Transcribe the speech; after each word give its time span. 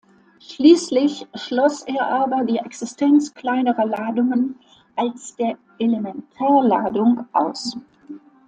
Schließlich 0.39 1.27
schloss 1.35 1.83
er 1.83 2.07
aber 2.07 2.43
die 2.43 2.57
Existenz 2.57 3.35
kleinerer 3.35 3.85
Ladungen 3.85 4.57
als 4.95 5.35
der 5.35 5.59
Elementarladung 5.77 7.27
aus. 7.33 7.77